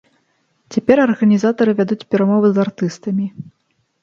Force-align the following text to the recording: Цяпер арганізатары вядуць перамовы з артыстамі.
Цяпер 0.75 0.97
арганізатары 1.07 1.71
вядуць 1.81 2.07
перамовы 2.15 2.47
з 2.55 2.63
артыстамі. 2.65 3.25